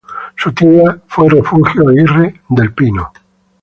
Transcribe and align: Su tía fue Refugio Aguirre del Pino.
Su 0.35 0.51
tía 0.51 0.99
fue 1.05 1.29
Refugio 1.29 1.87
Aguirre 1.87 2.41
del 2.49 2.73
Pino. 2.73 3.13